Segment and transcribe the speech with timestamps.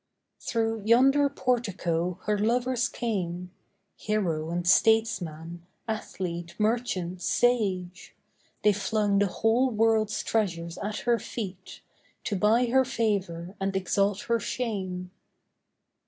[0.39, 3.51] Through yonder portico her lovers came—
[3.97, 8.15] Hero and statesman, athlete, merchant, sage;
[8.63, 11.81] They flung the whole world's treasures at her feet
[12.23, 15.11] To buy her favour and exalt her shame.